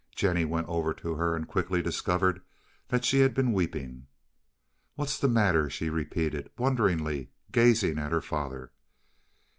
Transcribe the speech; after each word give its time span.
Jennie 0.15 0.45
went 0.45 0.67
over 0.67 0.95
to 0.95 1.13
her 1.13 1.35
and 1.35 1.47
quickly 1.47 1.79
discovered 1.83 2.41
that 2.87 3.05
she 3.05 3.19
had 3.19 3.35
been 3.35 3.53
weeping. 3.53 4.07
"What's 4.95 5.19
the 5.19 5.27
matter?" 5.27 5.69
she 5.69 5.91
repeated 5.91 6.49
wonderingly, 6.57 7.29
gazing 7.51 7.99
at 7.99 8.11
her 8.11 8.19
father. 8.21 8.71